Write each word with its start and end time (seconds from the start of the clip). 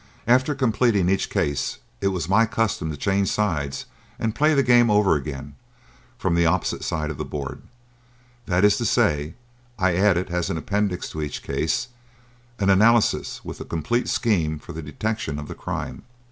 After 0.25 0.55
completing 0.55 1.09
each 1.09 1.29
case, 1.29 1.77
it 2.01 2.07
was 2.07 2.27
my 2.27 2.47
custom 2.47 2.89
to 2.89 2.97
change 2.97 3.29
sides 3.31 3.85
and 4.17 4.33
play 4.33 4.55
the 4.55 4.63
game 4.63 4.89
over 4.89 5.15
again 5.15 5.53
from 6.17 6.33
the 6.33 6.47
opposite 6.47 6.83
side 6.83 7.11
of 7.11 7.19
the 7.19 7.23
board; 7.23 7.61
that 8.47 8.65
is 8.65 8.77
to 8.77 8.85
say, 8.85 9.35
I 9.77 9.93
added, 9.95 10.31
as 10.31 10.49
an 10.49 10.57
appendix 10.57 11.07
to 11.11 11.21
each 11.21 11.43
case, 11.43 11.89
an 12.57 12.71
analysis 12.71 13.45
with 13.45 13.61
a 13.61 13.63
complete 13.63 14.09
scheme 14.09 14.57
for 14.57 14.71
the 14.73 14.81
detection 14.81 15.37
of 15.37 15.47
the 15.47 15.53
crime. 15.53 16.01